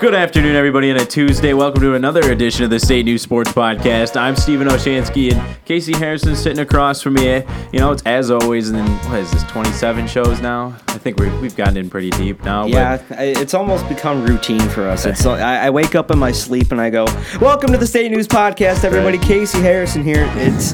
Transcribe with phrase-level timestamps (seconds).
[0.00, 1.52] Good afternoon, everybody, on a Tuesday.
[1.52, 4.18] Welcome to another edition of the State News Sports Podcast.
[4.18, 7.44] I'm Stephen Olschanski, and Casey Harrison sitting across from me.
[7.70, 10.74] You know, it's as always, and then what is this, 27 shows now?
[10.88, 12.64] I think we're, we've gotten in pretty deep now.
[12.64, 15.04] Yeah, it's almost become routine for us.
[15.04, 17.04] It's I, I wake up in my sleep and I go,
[17.38, 19.26] "Welcome to the State News Podcast, everybody." Right.
[19.26, 20.24] Casey Harrison here.
[20.36, 20.72] It's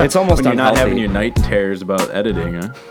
[0.00, 2.72] it's almost When you're not having your night terrors about editing, huh?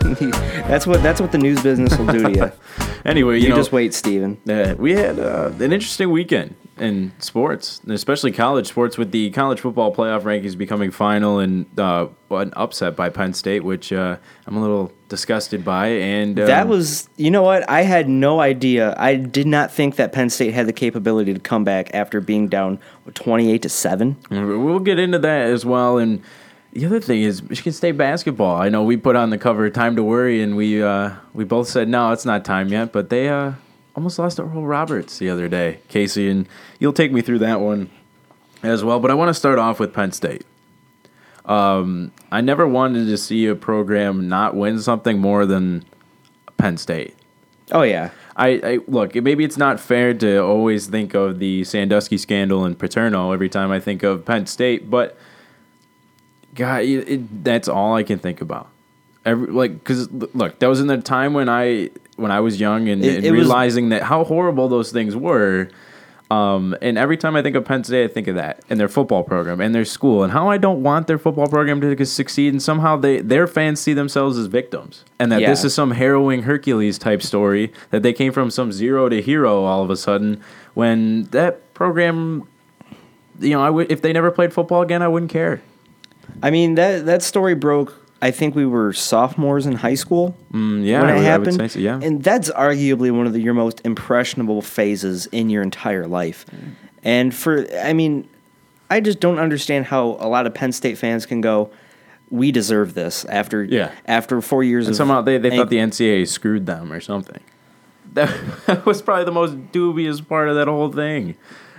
[0.66, 2.52] that's what that's what the news business will do to you.
[3.04, 4.38] Anyway, you, You know, just wait, Steven.
[4.48, 9.60] Uh, we had uh, an interesting weekend in sports, especially college sports, with the college
[9.60, 14.56] football playoff rankings becoming final and uh, an upset by Penn State, which uh, I'm
[14.56, 15.86] a little disgusted by.
[15.86, 17.68] And um, That was, you know what?
[17.70, 18.94] I had no idea.
[18.98, 22.48] I did not think that Penn State had the capability to come back after being
[22.48, 22.80] down
[23.14, 24.16] twenty-eight to seven.
[24.30, 25.98] We'll get into that as well.
[25.98, 26.22] And
[26.72, 28.60] the other thing is Michigan State basketball.
[28.60, 31.68] I know we put on the cover "Time to Worry," and we uh, we both
[31.68, 32.90] said no, it's not time yet.
[32.90, 33.52] But they uh,
[33.94, 37.60] almost lost to Oral Roberts the other day, Casey, and you'll take me through that
[37.60, 37.90] one
[38.62, 39.00] as well.
[39.00, 40.44] But I want to start off with Penn State.
[41.44, 45.84] Um, I never wanted to see a program not win something more than
[46.56, 47.14] Penn State.
[47.72, 49.14] Oh yeah, I, I look.
[49.14, 53.70] Maybe it's not fair to always think of the Sandusky scandal and Paterno every time
[53.70, 55.18] I think of Penn State, but
[56.54, 58.68] God, it, it, that's all I can think about.
[59.24, 62.88] Every like, because look, that was in the time when I when I was young
[62.88, 65.68] and, It- and it was- realizing that how horrible those things were.
[66.30, 68.88] Um, and every time I think of Penn State, I think of that and their
[68.88, 72.52] football program and their school and how I don't want their football program to succeed.
[72.54, 76.42] And somehow they their fans see themselves as victims, and that this is some harrowing
[76.44, 80.40] Hercules type story that they came from some zero to hero all of a sudden.
[80.72, 82.44] When that program,
[83.38, 85.60] you know, I would if they never played football again, I wouldn't care.
[86.42, 87.94] I mean that that story broke.
[88.24, 90.34] I think we were sophomores in high school.
[90.50, 91.56] Mm, yeah, when I it I happened.
[91.56, 92.00] say so, yeah.
[92.02, 96.46] And that's arguably one of the, your most impressionable phases in your entire life.
[97.02, 98.26] And for, I mean,
[98.88, 101.70] I just don't understand how a lot of Penn State fans can go,
[102.30, 103.90] "We deserve this." After Yeah.
[104.06, 107.40] after four years And of somehow they, they thought the NCAA screwed them or something.
[108.14, 108.34] That,
[108.66, 111.34] that was probably the most dubious part of that whole thing.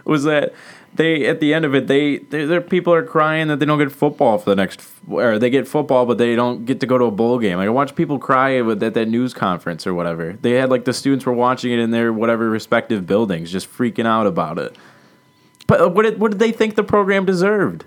[0.06, 0.54] Was that
[0.96, 3.92] they at the end of it they their people are crying that they don't get
[3.92, 7.06] football for the next or they get football but they don't get to go to
[7.06, 7.58] a bowl game.
[7.58, 10.38] Like I watch people cry at that news conference or whatever.
[10.42, 14.06] They had like the students were watching it in their whatever respective buildings, just freaking
[14.06, 14.76] out about it.
[15.68, 17.86] But uh, what did what did they think the program deserved?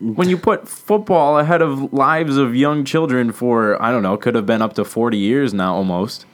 [0.00, 4.34] when you put football ahead of lives of young children for I don't know, could
[4.34, 6.26] have been up to 40 years now almost.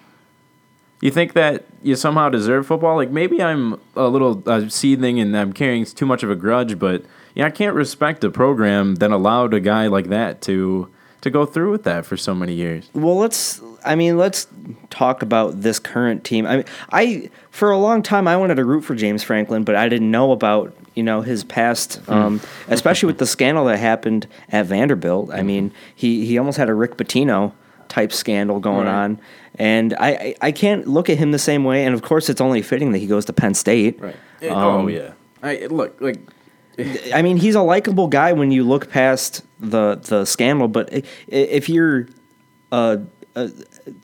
[1.02, 2.94] You think that you somehow deserve football?
[2.94, 6.78] Like maybe I'm a little uh, seething and I'm carrying too much of a grudge,
[6.78, 7.04] but
[7.34, 10.88] yeah, I can't respect a program that allowed a guy like that to
[11.22, 12.88] to go through with that for so many years.
[12.94, 13.60] Well, let's.
[13.84, 14.46] I mean, let's
[14.90, 16.46] talk about this current team.
[16.46, 19.74] I mean, I for a long time I wanted to root for James Franklin, but
[19.74, 24.28] I didn't know about you know his past, um, especially with the scandal that happened
[24.50, 25.30] at Vanderbilt.
[25.32, 27.54] I mean, he he almost had a Rick Pitino
[27.92, 29.04] type scandal going Right.
[29.04, 29.20] on,
[29.58, 31.84] and I, I I can't look at him the same way.
[31.84, 34.00] And of course, it's only fitting that he goes to Penn State.
[34.00, 34.16] Right.
[34.44, 35.12] oh Um, yeah.
[35.42, 36.18] I look like
[37.14, 40.68] I mean, he's a likable guy when you look past the the scandal.
[40.68, 40.88] But
[41.28, 42.06] if you're,
[42.72, 42.96] uh,
[43.36, 43.48] uh,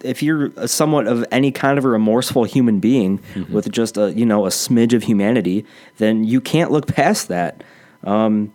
[0.05, 4.27] if you're somewhat of any kind of a remorseful human being with just a you
[4.27, 5.65] know a smidge of humanity,
[5.97, 7.65] then you can't look past that.
[8.05, 8.53] Um,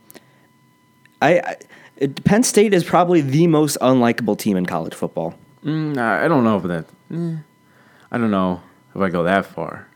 [1.22, 1.56] I, I
[1.98, 5.36] it, Penn State is probably the most unlikable team in college football.
[5.64, 7.38] mm, I don't know if that eh,
[8.12, 8.62] I don't know
[8.96, 9.88] if I go that far.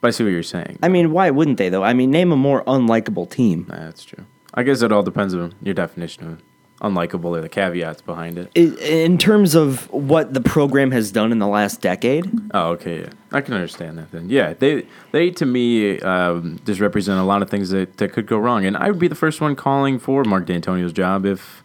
[0.00, 0.78] But I see what you're saying.
[0.82, 1.84] I mean, why wouldn't they though?
[1.84, 3.66] I mean, name a more unlikable team.
[3.68, 4.26] Nah, That's true.
[4.54, 6.42] I guess it all depends on your definition of
[6.82, 8.54] unlikable or the caveats behind it.
[8.56, 13.10] In terms of what the program has done in the last decade, Oh, okay, yeah,
[13.30, 14.10] I can understand that.
[14.10, 18.12] Then, yeah, they they to me um, just represent a lot of things that, that
[18.12, 21.24] could go wrong, and I would be the first one calling for Mark Dantonio's job
[21.24, 21.62] if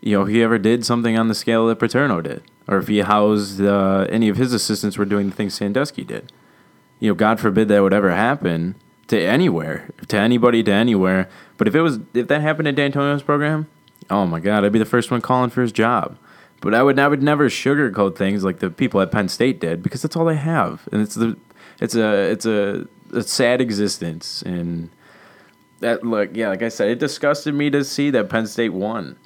[0.00, 3.00] you know he ever did something on the scale that Paterno did, or if he
[3.00, 6.32] housed uh, any of his assistants were doing the things Sandusky did.
[7.00, 8.76] You know, God forbid that would ever happen
[9.08, 11.28] to anywhere, to anybody, to anywhere.
[11.56, 13.66] But if it was, if that happened at Dantonio's program,
[14.12, 16.16] oh my God, I'd be the first one calling for his job.
[16.60, 19.82] But I would, I would never sugarcoat things like the people at Penn State did
[19.82, 21.36] because that's all they have, and it's the,
[21.80, 24.88] it's a, it's a, a sad existence, and
[25.80, 29.16] that look, yeah, like I said, it disgusted me to see that Penn State won.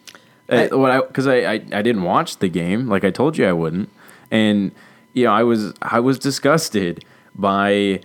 [0.49, 3.37] I- Uh, what I because I, I I didn't watch the game like I told
[3.37, 3.91] you I wouldn't,
[4.31, 4.71] and
[5.13, 7.05] you know I was I was disgusted
[7.35, 8.01] by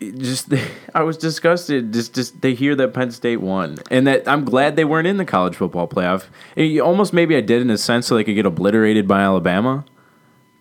[0.00, 0.52] just
[0.94, 4.76] I was disgusted just just to hear that Penn State won, and that I'm glad
[4.76, 6.26] they weren't in the college football playoff.
[6.56, 9.84] You- almost maybe I did in a sense so they could get obliterated by Alabama,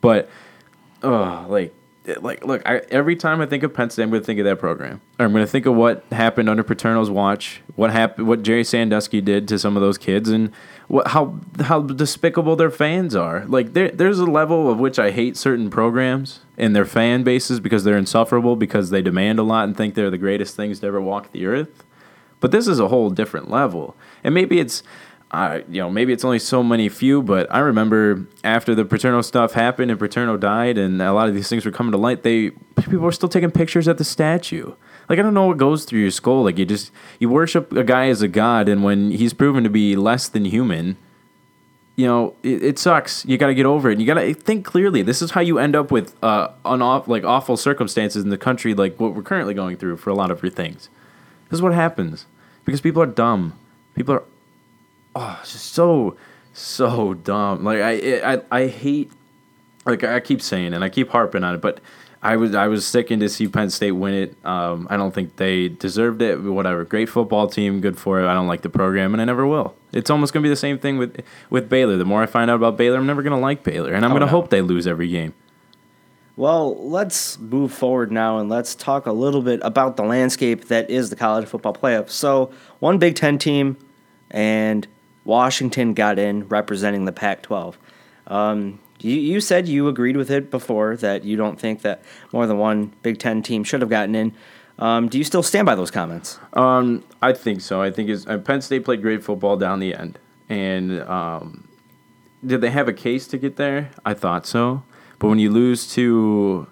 [0.02, 0.30] but
[1.04, 1.74] oh, like
[2.22, 4.46] like look, I, every time I think of Penn State, I'm going to think of
[4.46, 5.02] that program.
[5.20, 8.64] Or I'm going to think of what happened under Paterno's watch, what happened, what Jerry
[8.64, 10.52] Sandusky did to some of those kids, and
[10.88, 13.46] what how how despicable their fans are.
[13.46, 17.60] Like there there's a level of which I hate certain programs and their fan bases
[17.60, 20.88] because they're insufferable because they demand a lot and think they're the greatest things to
[20.88, 21.84] ever walk the earth.
[22.40, 24.84] But this is a whole different level, and maybe it's
[25.32, 29.22] I you know maybe it's only so many few, but I remember after the Paterno
[29.22, 32.24] stuff happened and Paterno died, and a lot of these things were coming to light.
[32.24, 34.74] They people were still taking pictures at the statue.
[35.10, 36.44] Like I don't know what goes through your skull.
[36.44, 39.70] Like you just you worship a guy as a god, and when he's proven to
[39.70, 40.96] be less than human,
[41.98, 43.26] you know it, it sucks.
[43.26, 44.00] You got to get over it.
[44.00, 45.02] You got to think clearly.
[45.02, 48.74] This is how you end up with uh unoff like awful circumstances in the country,
[48.74, 50.90] like what we're currently going through for a lot of your things.
[51.50, 52.28] This is what happens
[52.64, 53.60] because people are dumb.
[53.94, 54.24] People are
[55.18, 56.16] oh, it's just so
[56.54, 57.64] so dumb.
[57.64, 59.12] Like I I I hate
[59.86, 61.80] like I keep saying and I keep harping on it, but
[62.22, 64.46] I was I was sickened to see Penn State win it.
[64.46, 66.38] Um, I don't think they deserved it.
[66.42, 68.28] Whatever, great football team, good for it.
[68.28, 69.76] I don't like the program, and I never will.
[69.94, 71.96] It's almost gonna be the same thing with with Baylor.
[71.98, 74.16] The more I find out about Baylor, I'm never gonna like Baylor, and I'm Oh,
[74.16, 74.32] gonna no.
[74.32, 75.34] hope they lose every game.
[76.36, 80.88] Well, let's move forward now and let's talk a little bit about the landscape that
[80.90, 82.10] is the college football playoff.
[82.12, 83.76] So, one Big Ten team
[84.30, 84.88] and
[85.28, 87.78] Washington got in representing the Pac 12.
[88.28, 92.02] Um, you, you said you agreed with it before that you don't think that
[92.32, 94.34] more than one Big Ten team should have gotten in.
[94.80, 96.40] Um, do you still stand by those comments?
[96.54, 97.82] Um, I think so.
[97.82, 101.68] I think uh, Penn State played great football down the end, and um,
[102.46, 103.90] did they have a case to get there?
[104.06, 104.84] I thought so,
[105.20, 106.68] but when you lose to,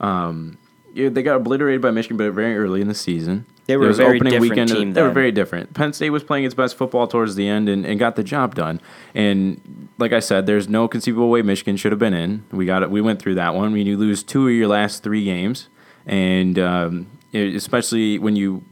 [0.00, 0.58] um,
[0.94, 3.46] they got obliterated by Michigan, but very early in the season.
[3.66, 5.74] They were a very opening different weekend team They were very different.
[5.74, 8.54] Penn State was playing its best football towards the end and, and got the job
[8.54, 8.80] done.
[9.14, 12.44] And like I said, there's no conceivable way Michigan should have been in.
[12.52, 12.90] We got it.
[12.90, 13.72] We went through that one.
[13.72, 15.68] When you lose two of your last three games,
[16.06, 18.62] and um, it- especially when you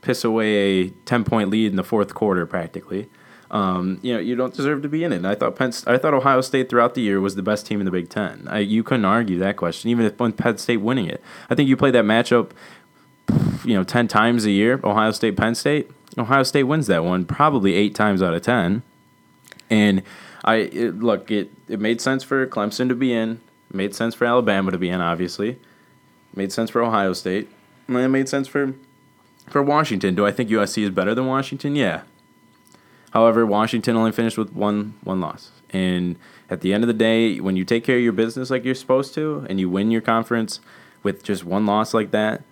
[0.00, 3.08] piss away a ten point lead in the fourth quarter, practically.
[3.50, 5.16] Um, you know, you don't deserve to be in it.
[5.16, 7.80] And I thought Penn, I thought Ohio State throughout the year was the best team
[7.80, 8.46] in the Big Ten.
[8.46, 11.22] I, you couldn't argue that question, even if Penn State winning it.
[11.48, 12.50] I think you play that matchup
[13.64, 17.24] you know, 10 times a year, Ohio State, Penn State, Ohio State wins that one
[17.24, 18.82] probably eight times out of 10.
[19.70, 20.02] And
[20.44, 23.40] I it, look, it, it made sense for Clemson to be in,
[23.72, 25.58] made sense for Alabama to be in, obviously,
[26.34, 27.48] made sense for Ohio State,
[27.86, 28.74] and it made sense for
[29.46, 30.14] for Washington.
[30.14, 31.76] Do I think USC is better than Washington?
[31.76, 32.02] Yeah.
[33.10, 35.50] However, Washington only finished with one one loss.
[35.70, 36.16] And
[36.48, 38.74] at the end of the day, when you take care of your business like you're
[38.74, 40.60] supposed to, and you win your conference
[41.02, 42.42] with just one loss like that,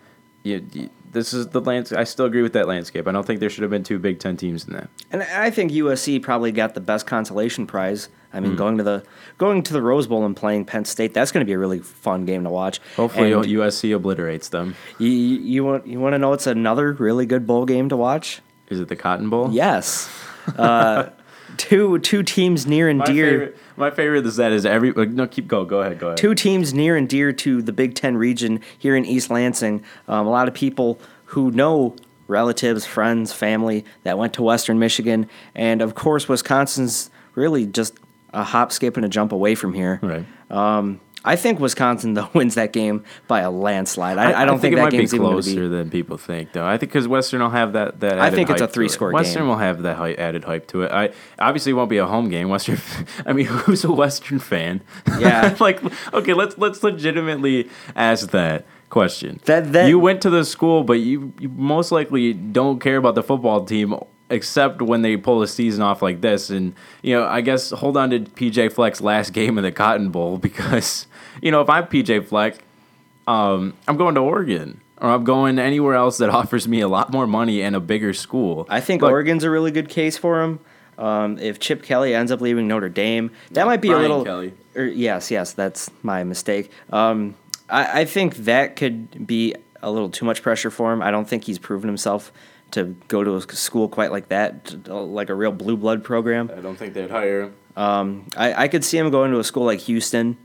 [0.46, 1.98] you, you, this is the landscape.
[1.98, 3.08] I still agree with that landscape.
[3.08, 4.88] I don't think there should have been two Big Ten teams in that.
[5.10, 8.08] And I think USC probably got the best consolation prize.
[8.32, 9.02] I mean, going to the
[9.38, 11.78] going to the Rose Bowl and playing Penn State, that's going to be a really
[11.78, 12.80] fun game to watch.
[12.96, 14.76] Hopefully, And USC obliterates them.
[14.98, 17.96] you, you, you want you want to know it's another really good bowl game to
[17.96, 18.42] watch?
[18.68, 19.50] Is it the Cotton Bowl?
[19.52, 20.10] Yes,
[20.58, 21.08] uh,
[21.58, 23.30] two two teams near and My dear.
[23.30, 26.18] favorite, my favorite is that is every no keep go go ahead go ahead.
[26.18, 29.82] two teams near and dear to the Big Ten region here in East Lansing.
[30.08, 31.96] Um, a lot of people who know
[32.28, 37.98] relatives, friends, family that went to Western Michigan, and of course, Wisconsin's really just
[38.32, 40.00] a hop, skip, and a jump away from here.
[40.02, 40.26] Right.
[40.50, 44.16] Um, I think Wisconsin though wins that game by a landslide.
[44.16, 45.68] I, I, don't think, it that might be game's even going closer to be.
[45.68, 46.64] than people think, though.
[46.64, 48.00] I think because Western will have that.
[48.00, 48.72] that I think it's a hype to it.
[48.72, 49.48] three-score Western game.
[49.48, 50.92] will have that added hype to it.
[50.92, 52.48] I obviously it won't be a home game.
[52.48, 52.78] Western.
[53.26, 54.80] I mean, who's a Western fan?
[55.18, 55.56] Yeah.
[55.60, 55.82] like,
[56.14, 59.40] okay, let's let's legitimately ask that question.
[59.44, 63.16] That- that- you went to the school, but you, you most likely don't care about
[63.16, 63.94] the football team.
[64.28, 67.96] Except when they pull a season off like this, and you know, I guess hold
[67.96, 71.06] on to PJ Fleck's last game of the Cotton Bowl because
[71.40, 72.58] you know if I'm PJ Fleck,
[73.28, 77.12] um, I'm going to Oregon or I'm going anywhere else that offers me a lot
[77.12, 78.66] more money and a bigger school.
[78.68, 80.60] I think Look, Oregon's a really good case for him.
[80.98, 84.24] Um, if Chip Kelly ends up leaving Notre Dame, that might be Brian a little.
[84.24, 84.54] Kelly.
[84.74, 86.70] er, yes, yes, that's my mistake.
[86.90, 87.34] Um,
[87.68, 91.02] I, I think that could be a little too much pressure for him.
[91.02, 92.32] I don't think he's proven himself
[92.72, 96.50] to go to a school quite like that, to- like a real blue blood program.
[96.56, 97.54] I don't think they'd hire him.
[97.76, 100.36] Um, I, I could see him going to a school like Houston,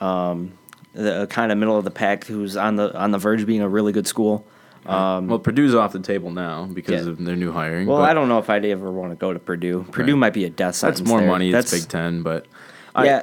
[0.00, 0.52] um,
[0.92, 3.60] the kind of middle of the pack, who's on the on the verge of being
[3.62, 4.46] a really good school.
[4.86, 7.12] Um, well, Purdue's off the table now because Yeah.
[7.12, 7.86] of their new hiring.
[7.86, 9.86] well, I don't know if I'd ever want to go to Purdue.
[9.90, 10.18] Purdue Right.
[10.18, 11.00] might be a death sentence.
[11.00, 11.28] That's more there.
[11.28, 11.50] money.
[11.50, 12.46] That's it's Big Ten, but
[12.94, 13.22] I, yeah.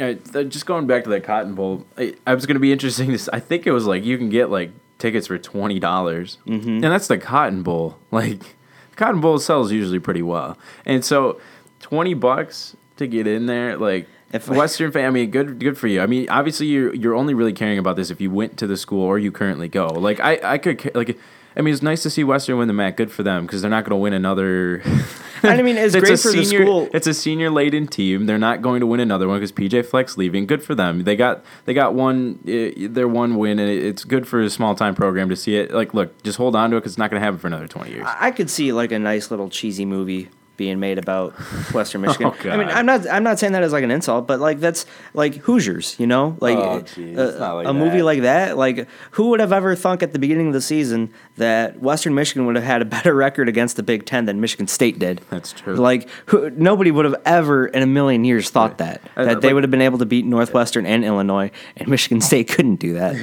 [0.00, 3.16] I, just going back to that Cotton Bowl, I, I was going to be interesting.
[3.32, 4.72] I think it was like you can get like
[5.06, 6.68] tickets for twenty dollars, mm-hmm.
[6.68, 7.98] and that's the Cotton Bowl.
[8.10, 8.56] Like
[8.96, 11.40] Cotton Bowl sells usually pretty well, and so
[11.80, 15.86] twenty bucks to get in there, like If Western fan, I mean, good, good for
[15.86, 16.00] you.
[16.00, 18.76] I mean, obviously, you're you're only really caring about this if you went to the
[18.76, 19.86] school or you currently go.
[19.86, 21.18] Like, I, I could like,
[21.56, 22.96] I mean, it's nice to see Western win the MAC.
[22.96, 24.82] Good for them because they're not going to win another.
[25.42, 26.88] I mean, it's great a for the senior, school.
[26.92, 28.26] It's a senior laden team.
[28.26, 30.46] They're not going to win another one because PJ Fleck's leaving.
[30.46, 31.04] Good for them.
[31.04, 34.74] They got they got one uh, their one win, and it's good for a small
[34.74, 35.72] time program to see it.
[35.72, 37.68] Like, look, just hold on to it because it's not going to happen for another
[37.68, 38.06] twenty years.
[38.06, 41.32] I could see like a nice little cheesy movie being made about
[41.74, 42.32] Western Michigan.
[42.44, 44.60] Oh, I mean, I'm not I'm not saying that as like an insult, but like
[44.60, 46.96] that's like Hoosiers, you know, like Oh, uh, it's
[47.38, 48.56] not like a movie like that.
[48.56, 52.46] Like, who would have ever thunk at the beginning of the season that Western Michigan
[52.46, 55.20] would have had a better record against the Big Ten than Michigan State did?
[55.30, 55.76] That's true.
[55.76, 59.52] Like, who, nobody would have ever in a million years thought that Uh, that they
[59.52, 63.14] would have been able to beat Northwestern and Illinois, and Michigan State couldn't do that.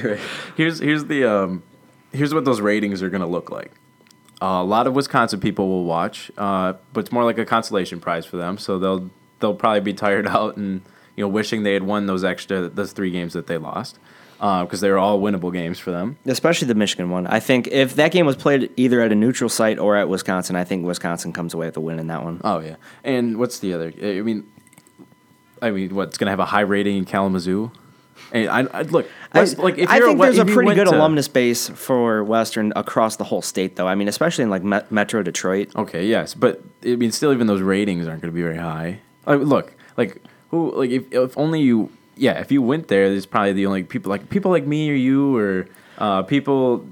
[0.58, 1.64] here's here's the um,
[2.12, 3.72] here's what those ratings are going to look like.
[4.44, 8.02] Uh, a lot of Wisconsin people will watch, uh, but it's more like a consolation
[8.02, 8.58] prize for them.
[8.58, 9.10] So they'll
[9.40, 10.82] they'll probably be tired out and
[11.16, 13.98] you know wishing they had won those extra those three games that they lost
[14.40, 16.18] because they were all winnable games for them.
[16.26, 17.26] Especially the Michigan one.
[17.28, 20.58] I think if that game was played either at a neutral site or at Wisconsin,
[20.58, 22.42] I think Wisconsin comes away with the win in that one.
[22.44, 23.94] Oh yeah, and what's the other?
[24.04, 24.46] I mean,
[25.62, 27.72] I mean, what's going to have a high rating in Kalamazoo?
[28.32, 30.96] And I, I look, West, like if I think we- there's a pretty good to-
[30.96, 33.88] alumnus base for Western across the whole state, though.
[33.88, 35.76] I mean, especially in like Met- Metro Detroit.
[35.76, 39.00] Okay, yes, but I mean, still, even those ratings aren't going to be very high.
[39.28, 43.10] I mean, look, like who, like if, if only you, yeah, if you went there,
[43.10, 46.86] there's probably the only people like people like me or you or uh, people.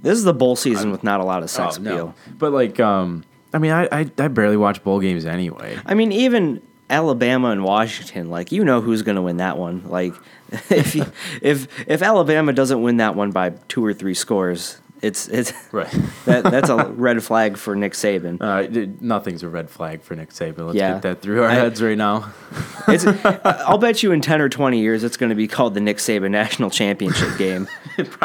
[0.00, 2.14] This is the bowl season with not a lot of sex oh, appeal.
[2.38, 5.76] but like, um, I mean, I, I I barely watch bowl games anyway.
[5.84, 9.88] I mean, even Alabama and Washington, like you know who's going to win that one.
[9.88, 10.14] Like
[10.70, 11.04] if you,
[11.42, 15.90] if if Alabama doesn't win that one by two or three scores, it's it's Right.
[16.24, 18.38] that that's a red flag for Nick Saban.
[18.40, 20.66] Uh, dude, nothing's a red flag for Nick Saban.
[20.66, 20.94] Let's Yeah.
[20.94, 22.32] get that through our I- heads right now.
[22.90, 23.04] It's,
[23.44, 25.98] I'll bet you in ten or twenty years, it's going to be called the Nick
[25.98, 27.68] Saban National Championship Game.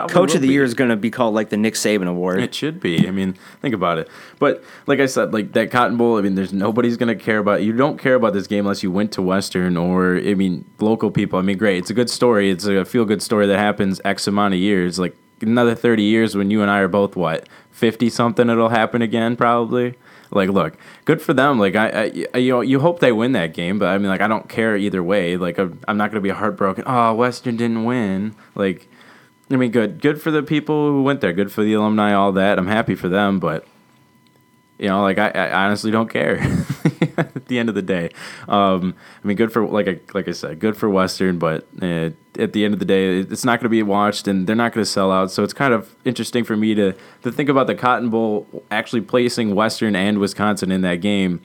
[0.07, 0.53] Coach of the be.
[0.53, 2.39] Year is going to be called like the Nick Saban Award.
[2.41, 3.05] It should be.
[3.05, 4.07] I mean, think about it.
[4.39, 6.17] But like I said, like that Cotton Bowl.
[6.17, 7.61] I mean, there's nobody's gonna care about.
[7.63, 11.11] You don't care about this game unless you went to Western or I mean, local
[11.11, 11.39] people.
[11.39, 11.79] I mean, great.
[11.79, 12.49] It's a good story.
[12.49, 14.97] It's a feel good story that happens X amount of years.
[14.97, 15.13] Like
[15.47, 19.35] another thirty years when you and I are both what fifty something, it'll happen again
[19.35, 19.95] probably.
[20.31, 21.59] Like, look, good for them.
[21.59, 24.21] Like, I, I, you know, you hope they win that game, but I mean, like,
[24.21, 25.37] I don't care either way.
[25.37, 26.85] Like, I'm, I'm not gonna be heartbroken.
[26.87, 28.33] Oh, Western didn't win.
[28.55, 28.89] Like,
[29.51, 31.33] I mean, good, good for the people who went there.
[31.33, 32.57] Good for the alumni, all that.
[32.57, 33.67] I'm happy for them, but
[34.79, 36.37] you know, like I, I honestly don't care.
[37.17, 38.09] at the end of the day,
[38.47, 42.09] um, I mean, good for like I like I said, good for Western, but uh,
[42.39, 44.73] at the end of the day, it's not going to be watched, and they're not
[44.73, 45.31] going to sell out.
[45.31, 49.01] So it's kind of interesting for me to to think about the Cotton Bowl actually
[49.01, 51.41] placing Western and Wisconsin in that game.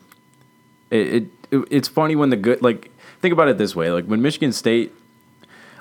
[0.91, 4.23] It, it, it's funny when the good like think about it this way, like when
[4.23, 4.95] Michigan State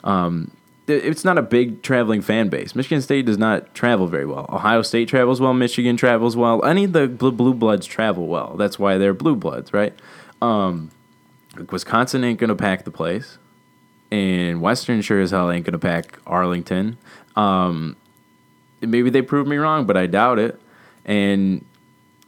[0.04, 0.52] um,
[0.88, 2.76] it's not a big traveling fan base.
[2.76, 4.46] Michigan State does not travel very well.
[4.50, 5.54] Ohio State travels well.
[5.54, 6.64] Michigan travels well.
[6.64, 8.56] Any of the blue, bloods travel well.
[8.56, 9.94] That's why they're blue bloods, right?
[10.42, 10.92] Um,
[11.72, 13.38] Wisconsin ain't gonna pack the place,
[14.12, 16.98] and Western sure as hell ain't gonna pack Arlington.
[17.36, 17.96] Um,
[18.82, 20.60] maybe they prove me wrong, but I doubt it.
[21.06, 21.66] And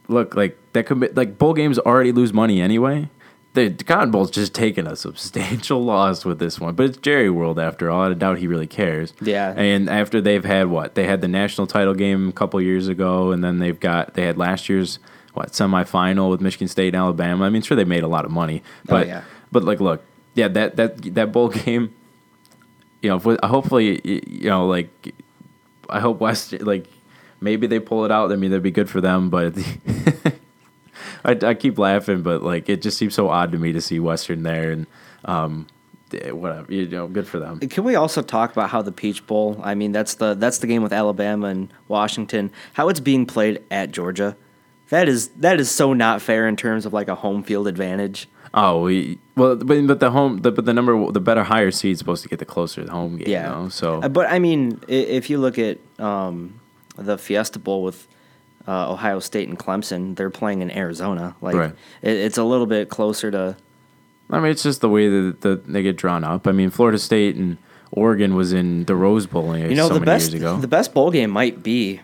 [0.07, 3.09] look, like that could be, like bowl games already lose money anyway.
[3.53, 7.59] The Cotton Bowl's just taken a substantial loss with this one, but it's Jerry World
[7.59, 8.03] after all.
[8.03, 9.13] I doubt he really cares.
[9.21, 9.53] Yeah.
[9.57, 13.31] And after they've had what they had the national title game a couple years ago,
[13.31, 14.99] and then they've got they had last year's
[15.33, 17.45] what semifinal with Michigan State and Alabama.
[17.45, 19.23] I mean, sure they made a lot of money, oh, but yeah.
[19.51, 20.03] but like look,
[20.35, 21.95] yeah, that that that bowl game.
[23.01, 25.13] You know, hopefully, you know, like
[25.89, 26.87] I hope West like
[27.41, 28.31] maybe they pull it out.
[28.31, 29.29] I mean, that'd be good for them.
[29.29, 29.55] But
[31.23, 33.99] I, I keep laughing, but like it just seems so odd to me to see
[33.99, 34.87] Western there, and
[35.25, 35.67] um,
[36.13, 36.71] eh, whatever.
[36.73, 37.59] You know, good for them.
[37.59, 39.59] Can we also talk about how the Peach Bowl?
[39.63, 42.51] I mean, that's the that's the game with Alabama and Washington.
[42.73, 44.35] How it's being played at Georgia.
[44.89, 48.27] That is that is so not fair in terms of like a home field advantage.
[48.53, 51.93] Oh, we well, but but the home, the, but the number, the better higher seed
[51.93, 53.29] is supposed to get the closer to the home game.
[53.29, 53.49] Yeah.
[53.49, 56.59] though, so Uh, But I mean, if you look at um,
[56.95, 58.07] the Fiesta Bowl with
[58.69, 61.35] uh, Ohio State and Clemson, they're playing in Arizona.
[61.41, 61.71] Like Right.
[62.03, 63.55] it, it's a little bit closer to.
[64.29, 66.45] I mean, it's just the way that, that they get drawn up.
[66.47, 67.57] I mean, Florida State and
[67.91, 70.57] Oregon was in the Rose Bowl You know, so the many best years ago.
[70.57, 72.01] the best bowl game might be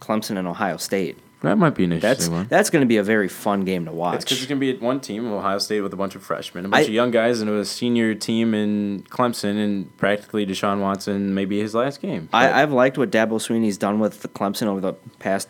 [0.00, 1.16] Clemson and Ohio State.
[1.40, 2.46] that might be an That's one.
[2.50, 4.16] that's going to be a very fun game to watch.
[4.16, 6.66] It's because it's going to be one team, Ohio State, with a bunch of freshmen,
[6.66, 10.80] a bunch I- of young guys, and a senior team in Clemson, and practically Deshaun
[10.80, 12.28] Watson, maybe his last game.
[12.32, 15.48] I, I've liked what Dabo Swinney's done with the Clemson over the past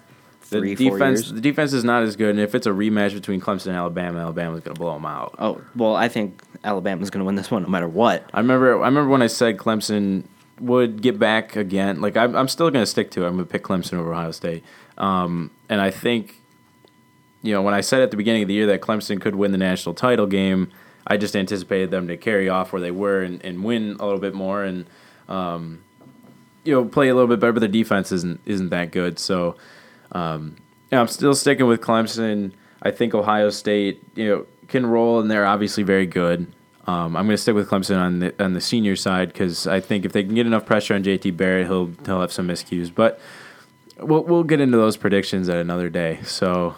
[0.61, 3.41] three, four defense, the defense is not as good, and if it's a rematch between
[3.41, 5.35] Clemson and Alabama, Alabama's going to blow them out.
[5.39, 8.29] Oh well, I think Alabama's going to win this one no matter what.
[8.33, 10.25] I remember, I remember when I said Clemson
[10.61, 12.01] would get back again.
[12.01, 13.27] Like I'm, I'm still going to stick to it.
[13.27, 14.65] I'm going to pick Clemson over Ohio State,
[14.99, 16.41] um, and I think,
[17.43, 19.53] you know, when I said at the beginning of the year that Clemson could win
[19.53, 20.71] the national title game,
[21.07, 24.21] I just anticipated them to carry off where they were and, and win a little
[24.21, 24.87] bit more and.
[25.29, 25.85] Um,
[26.65, 29.19] you know, play a little bit better, but their defense isn't isn't that good.
[29.19, 29.57] So,
[30.14, 30.56] um,
[30.90, 32.52] yeah, I'm still sticking with Clemson.
[32.83, 36.47] I think Ohio State, you know, can roll, and they're obviously very good.
[36.87, 39.80] Um, I'm going to stick with Clemson on the on the senior side because I
[39.80, 42.94] think if they can get enough pressure on JT Barrett, he'll he'll have some miscues.
[42.94, 43.18] But
[43.99, 46.21] we'll we'll get into those predictions at another day.
[46.25, 46.75] So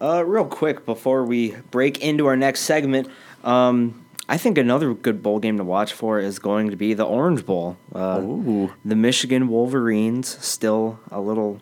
[0.00, 3.08] Uh, real quick before we break into our next segment,
[3.42, 7.04] um, I think another good bowl game to watch for is going to be the
[7.04, 7.76] Orange Bowl.
[7.92, 8.20] Uh,
[8.84, 11.60] the Michigan Wolverines still a little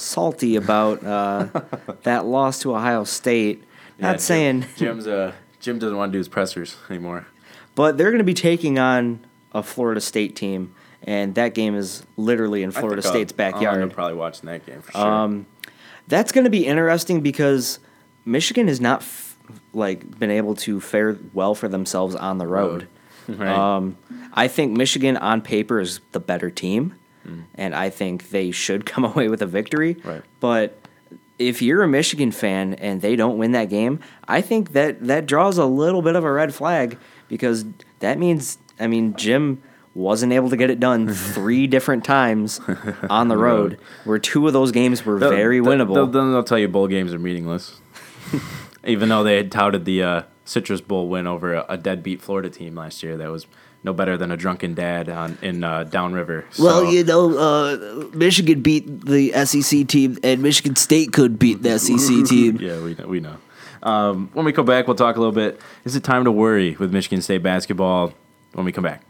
[0.00, 1.46] salty about uh,
[2.02, 3.62] that loss to Ohio State.
[3.98, 7.26] yeah, Not Jim- saying, Jim's uh Jim doesn't want to do his pressers anymore.
[7.74, 9.20] but they're going to be taking on
[9.52, 13.92] a Florida State team, and that game is literally in Florida State's I'll backyard.
[13.92, 15.00] probably watching that game for sure.
[15.00, 15.46] Um,
[16.08, 17.78] that's going to be interesting because
[18.24, 19.36] Michigan has not f-
[19.74, 22.86] like been able to fare well for themselves on the road.
[23.28, 23.48] Right.
[23.48, 23.96] Um,
[24.32, 26.96] I think Michigan on paper is the better team,
[27.54, 29.96] and I think they should come away with a victory.
[30.04, 30.22] Right.
[30.40, 30.78] But
[31.38, 35.26] if you're a Michigan fan and they don't win that game, I think that that
[35.26, 36.98] draws a little bit of a red flag
[37.28, 37.64] because
[38.00, 39.62] that means I mean Jim
[39.94, 42.60] wasn't able to get it done three different times
[43.08, 45.94] on the road, where two of those games were They'll- very they'll- winnable.
[45.94, 47.80] They'll, they'll tell you bowl games are meaningless,
[48.84, 52.48] even though they had touted the uh, Citrus Bowl win over a, a deadbeat Florida
[52.50, 53.16] team last year.
[53.16, 53.46] That was
[53.82, 56.44] no better than a drunken dad on in uh, Downriver.
[56.50, 61.62] So, Well, you know, uh, Michigan beat the SEC team, and Michigan State could beat
[61.62, 62.58] the SEC team.
[62.60, 63.36] yeah, we know, we know.
[63.82, 65.58] Um, when we come back, we'll talk a little bit.
[65.84, 68.12] Is it time to worry with Michigan State basketball?
[68.52, 69.02] When we come back.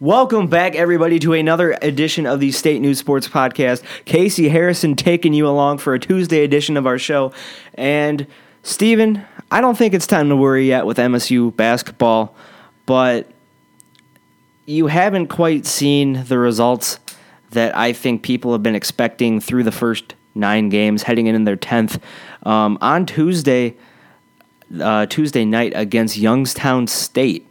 [0.00, 3.82] Welcome back, everybody, to another edition of the State News Sports Podcast.
[4.04, 7.32] Casey Harrison taking you along for a Tuesday edition of our show.
[7.74, 8.28] And,
[8.62, 12.36] Steven, I don't think it's time to worry yet with MSU basketball,
[12.86, 13.28] but
[14.66, 17.00] you haven't quite seen the results
[17.50, 21.56] that I think people have been expecting through the first nine games, heading in their
[21.56, 22.00] 10th.
[22.44, 23.74] Um, on Tuesday,
[24.80, 27.50] uh, Tuesday night against Youngstown State.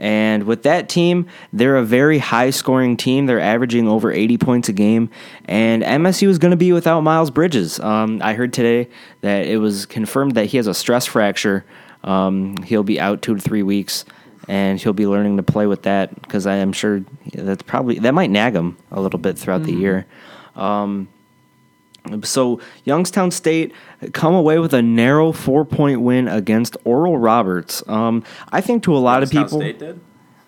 [0.00, 3.26] And with that team, they're a very high scoring team.
[3.26, 5.10] They're averaging over 80 points a game.
[5.44, 7.78] And MSU is going to be without Miles Bridges.
[7.78, 8.88] Um, I heard today
[9.20, 11.66] that it was confirmed that he has a stress fracture.
[12.02, 14.06] Um, he'll be out two to three weeks.
[14.48, 18.14] And he'll be learning to play with that because I am sure that's probably that
[18.14, 20.06] might nag him a little bit throughout the year.
[22.22, 23.72] So Youngstown State
[24.12, 27.82] come away with a narrow four point win against Oral Roberts.
[27.88, 30.00] Um, I think to a lot of people, State did?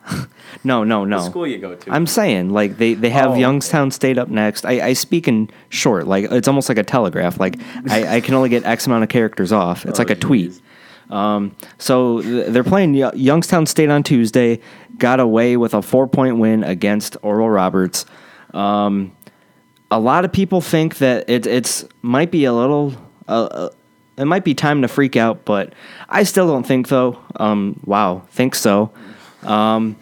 [0.65, 1.19] no, no, no.
[1.19, 1.93] What school you go to?
[1.93, 4.65] I'm saying like they, they have Oh, Youngstown State up next.
[4.67, 7.39] I, I speak in short, like it's almost like a telegraph.
[7.39, 9.87] Like I, I can only get X amount of characters off.
[9.87, 10.51] It's Oh, like a tweet.
[10.51, 10.63] geez.
[11.11, 14.59] Um, so th- they're playing Yo- Youngstown State on Tuesday.
[14.99, 18.05] Got away with a four point win against Oral Roberts.
[18.55, 19.13] Um,
[19.93, 22.95] a lot of people think that it it's might be a little.
[23.29, 23.71] Uh, uh,
[24.17, 25.75] it might be time to freak out, but
[26.09, 27.19] I still don't think though.
[27.37, 28.91] Um, wow, think so.
[29.43, 29.97] Um,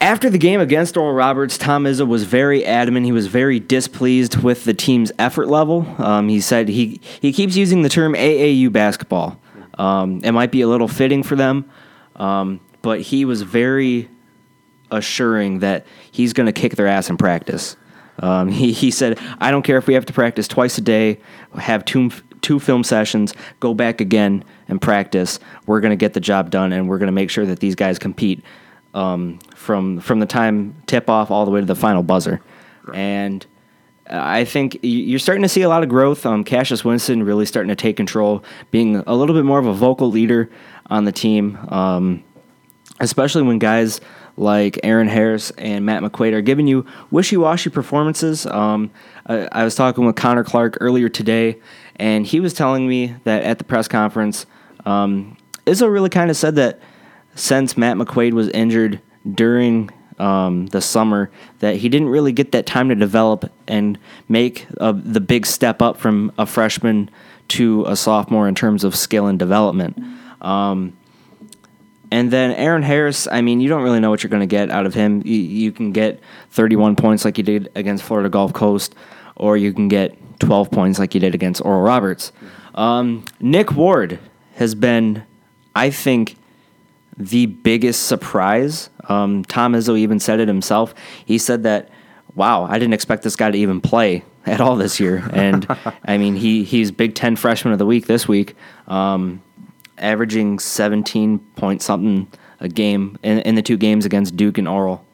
[0.00, 3.04] after the game against Oral Roberts, Tom Izzo was very adamant.
[3.04, 5.86] He was very displeased with the team's effort level.
[5.98, 9.40] Um, he said he, he keeps using the term AAU basketball.
[9.74, 11.68] Um, it might be a little fitting for them,
[12.16, 14.08] um, but he was very
[14.90, 17.76] assuring that he's going to kick their ass in practice.
[18.22, 21.20] Um, he, he said, I don't care if we have to practice twice a day,
[21.58, 25.38] have two, two film sessions, go back again and practice.
[25.66, 27.74] We're going to get the job done, and we're going to make sure that these
[27.74, 28.42] guys compete
[28.94, 32.40] um, from, from the time tip off all the way to the final buzzer.
[32.94, 33.44] And
[34.08, 36.26] I think you're starting to see a lot of growth.
[36.26, 39.72] Um, Cassius Winston really starting to take control, being a little bit more of a
[39.72, 40.50] vocal leader
[40.90, 41.56] on the team.
[41.68, 42.24] Um,
[43.00, 44.00] especially when guys
[44.36, 48.46] like Aaron Harris and Matt McQuaid are giving you wishy-washy performances.
[48.46, 48.90] Um,
[49.26, 51.60] I, I was talking with Connor Clark earlier today,
[51.96, 54.46] and he was telling me that at the press conference,
[54.86, 56.80] um, Izzo really kind of said that
[57.34, 59.00] since Matt McQuaid was injured
[59.34, 64.66] during um, the summer, that he didn't really get that time to develop and make
[64.80, 67.10] uh, the big step up from a freshman
[67.48, 69.98] to a sophomore in terms of skill and development.
[70.40, 70.96] Um,
[72.12, 74.70] and then Aaron Harris, I mean, you don't really know what you're going to get
[74.70, 75.22] out of him.
[75.24, 76.20] You, you can get
[76.50, 78.94] 31 points like you did against Florida Gulf Coast,
[79.34, 82.30] or you can get 12 points like you did against Oral Roberts.
[82.74, 84.18] Um, Nick Ward
[84.56, 85.24] has been,
[85.74, 86.36] I think,
[87.16, 88.90] the biggest surprise.
[89.08, 90.94] Um, Tom Izzo even said it himself.
[91.24, 91.88] He said that,
[92.34, 95.26] wow, I didn't expect this guy to even play at all this year.
[95.32, 95.66] And
[96.04, 98.54] I mean, he he's Big Ten Freshman of the Week this week,
[98.86, 99.40] um,
[99.98, 102.28] averaging 17 point something
[102.60, 105.04] a game in, in the two games against Duke and Oral.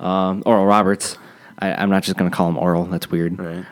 [0.00, 1.18] Um, Oral Roberts.
[1.58, 2.84] I, I'm not just going to call him Oral.
[2.84, 3.38] That's weird.
[3.38, 3.64] Right.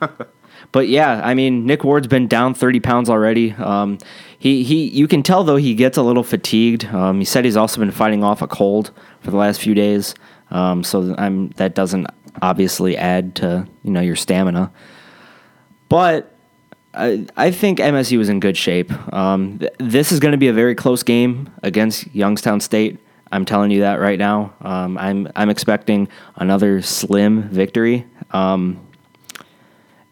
[0.72, 3.52] But yeah, I mean, Nick Ward's been down 30 pounds already.
[3.52, 3.98] Um,
[4.38, 6.84] he, he, you can tell though he gets a little fatigued.
[6.86, 10.14] Um, he said he's also been fighting off a cold for the last few days.
[10.50, 12.06] Um, so I'm, that doesn't
[12.42, 14.70] obviously add to, you know, your stamina.
[15.88, 16.34] But
[16.98, 18.92] I, I think MSU is in good shape.
[19.14, 22.98] Um, th- this is going to be a very close game against Youngstown State.
[23.30, 24.52] I'm telling you that right now.
[24.60, 28.04] Um, I'm, I'm expecting another slim victory.
[28.32, 28.84] Um,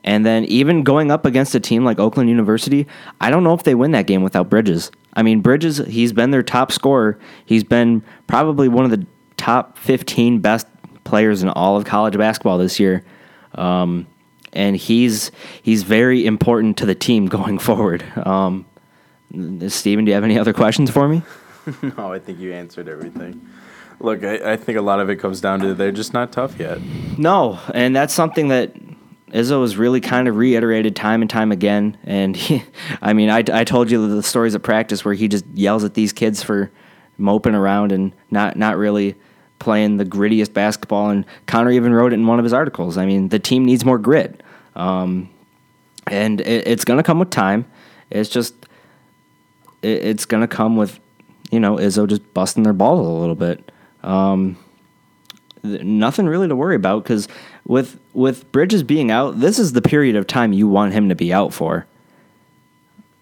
[0.05, 2.87] and then even going up against a team like Oakland University,
[3.20, 4.92] I don't know if they win that game without Bridges.
[5.14, 7.18] I mean, Bridges, he's been their top scorer.
[7.44, 9.05] He's been probably one of the
[9.37, 10.68] top 15 best
[11.03, 13.05] players in all of college basketball this year.
[13.57, 14.07] Um,
[14.57, 15.31] and he's
[15.62, 18.05] he's very important to the team going forward.
[18.27, 18.66] Um,
[19.69, 21.23] Steven, do you have any other questions for me?
[21.99, 23.45] No, I think you answered everything.
[23.99, 26.61] Look, I, I think a lot of it comes down to they're just not tough
[26.61, 26.79] yet.
[27.19, 28.73] No, and that's something that
[29.33, 31.99] Izzo has really kind of reiterated time and time again.
[32.05, 32.62] And he,
[33.03, 35.95] I mean, I, I told you the stories of practice where he just yells at
[35.95, 36.71] these kids for
[37.19, 39.16] moping around and not not really
[39.59, 41.11] playing the grittiest basketball.
[41.11, 42.97] And Connor even wrote it in one of his articles.
[42.97, 44.42] I mean, the team needs more grit,
[44.77, 45.31] um,
[46.07, 47.65] and it, it's going to come with time.
[48.11, 48.55] It's just
[49.83, 51.01] it, it's going to come with
[51.51, 53.73] you know Izzo just busting their balls a little bit.
[54.03, 54.57] Um,
[55.62, 57.27] th- nothing really to worry about because
[57.65, 61.15] with with Bridges being out, this is the period of time you want him to
[61.15, 61.87] be out for.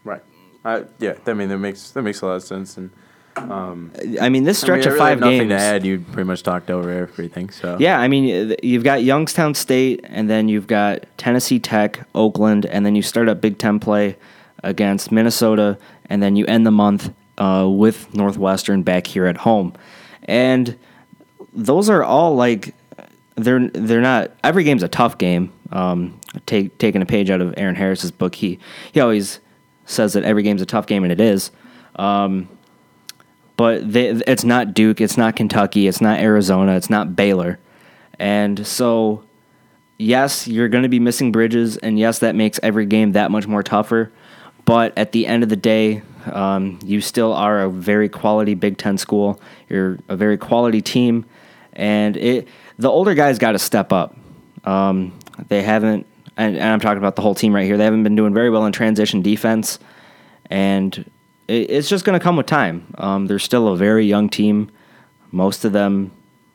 [0.04, 0.22] Right.
[0.64, 2.76] I, yeah, I mean that makes that makes a lot of sense.
[2.76, 2.90] And
[3.36, 5.50] I mean, this I stretch mean, I of really five have nothing games.
[5.50, 5.84] to add.
[5.86, 7.50] You pretty much talked over everything.
[7.50, 12.66] So Yeah, I mean, you've got Youngstown State, and then you've got Tennessee Tech, Oakland,
[12.66, 14.16] and then you start up Big Ten play
[14.62, 19.74] against Minnesota, and then you end the month uh, with Northwestern back here at home.
[20.24, 20.78] And
[21.52, 22.74] those are all like
[23.36, 25.52] they're they're not every game's a tough game.
[25.72, 28.58] Um, take taking a page out of Aaron Harris's book, he
[28.92, 29.40] he always
[29.86, 31.50] says that every game's a tough game, and it is.
[31.96, 32.48] Um,
[33.56, 37.58] but they, it's not Duke, it's not Kentucky, it's not Arizona, it's not Baylor.
[38.18, 39.24] And so,
[39.98, 43.46] yes, you're going to be missing Bridges, and yes, that makes every game that much
[43.46, 44.12] more tougher.
[44.64, 48.78] But at the end of the day, um, you still are a very quality Big
[48.78, 49.40] Ten school.
[49.68, 51.26] You're a very quality team,
[51.74, 54.16] and it the older guys got to step up.
[54.64, 57.76] Um, they haven't, and, and I'm talking about the whole team right here.
[57.76, 59.78] They haven't been doing very well in transition defense,
[60.48, 61.10] and
[61.48, 62.92] it, it's just going to come with time.
[62.98, 64.70] Um, they're still a very young team.
[65.30, 66.12] Most of them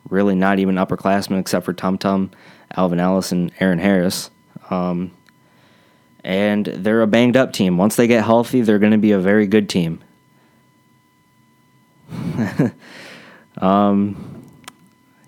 [0.10, 2.32] really not even upperclassmen except for Tum Tum,
[2.76, 4.30] Alvin Ellis, and Aaron Harris.
[4.70, 5.12] Um,
[6.24, 7.78] and they're a banged up team.
[7.78, 10.04] Once they get healthy, they're going to be a very good team.
[13.58, 14.44] um,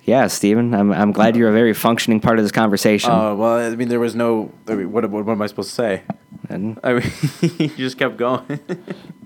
[0.03, 3.11] yeah, Steven, I'm, I'm glad you're a very functioning part of this conversation.
[3.11, 4.51] Uh, well, I mean, there was no.
[4.67, 6.01] I mean, what, what, what am I supposed to say?
[6.51, 7.11] and I mean,
[7.59, 8.59] you just kept going.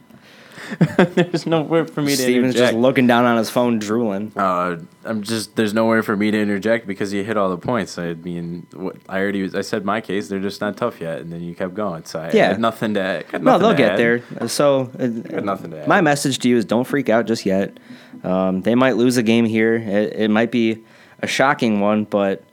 [0.98, 2.72] there's nowhere for me to Steven's interject.
[2.74, 4.32] just looking down on his phone, drooling.
[4.36, 7.98] uh, I'm just there's nowhere for me to interject because you hit all the points.
[7.98, 10.28] I mean, what, I already was, I said my case.
[10.28, 12.06] They're just not tough yet, and then you kept going.
[12.06, 12.48] So I Yeah.
[12.50, 13.24] had nothing to.
[13.32, 14.00] Got No, they'll to get add.
[14.00, 14.48] there.
[14.48, 15.08] So, uh,
[15.42, 15.88] nothing to add.
[15.88, 17.78] my message to you is don't freak out just yet.
[18.24, 19.76] Um, they might lose a game here.
[19.76, 20.84] It, it might be
[21.22, 22.44] a shocking one, but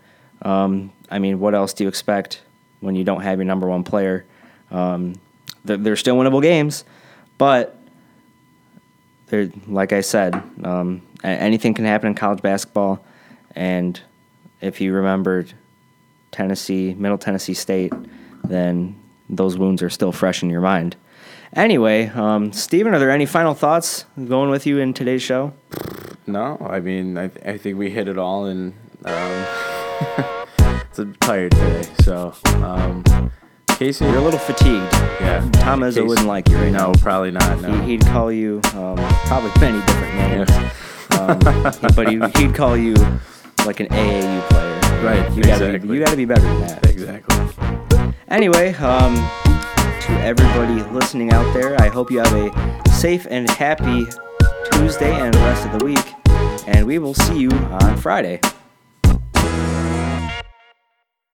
[0.42, 2.42] um, I mean, what else do you expect
[2.81, 4.25] when you don't have your number one player?
[4.70, 5.14] Um,
[5.64, 6.85] they're, they're still winnable games,
[7.38, 7.77] but
[9.32, 13.02] they're like I said, um, anything can happen in college basketball.
[13.56, 13.98] And
[14.60, 15.54] if you remembered
[16.30, 17.94] Tennessee, Middle Tennessee State,
[18.44, 18.94] then
[19.30, 20.96] those wounds are still fresh in your mind.
[21.54, 25.54] Anyway, um, Steven, are there any final thoughts going with you in today's show?
[26.26, 28.74] No, I mean, I, I think we hit it all, and
[29.06, 29.46] um,
[30.90, 31.88] it's a tired today.
[32.02, 33.02] So, um,
[33.82, 34.92] Casey, You're a little fatigued.
[35.20, 35.40] yeah.
[35.54, 36.92] Tom Izzo Casey- wouldn't like you right No, now.
[37.00, 37.60] probably not.
[37.62, 37.72] No.
[37.80, 41.18] He, he'd call you um, probably many different names, Yeah.
[41.20, 42.94] um, but he, he'd call you
[43.66, 45.02] like an AAU player.
[45.04, 45.96] Right, You gotta be, exactly.
[45.96, 46.86] you got to be better than that.
[46.88, 48.14] exactly.
[48.28, 51.74] Anyway, um, to everybody listening out there.
[51.80, 54.06] I hope you have a safe and happy
[54.70, 56.68] Tuesday and the rest of the week.
[56.68, 58.40] And we will see you on Friday.